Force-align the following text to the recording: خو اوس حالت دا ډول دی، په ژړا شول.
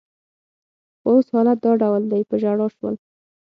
خو 1.01 1.07
اوس 1.13 1.27
حالت 1.35 1.57
دا 1.65 1.71
ډول 1.81 2.03
دی، 2.11 2.21
په 2.29 2.35
ژړا 2.41 2.67
شول. 2.75 2.95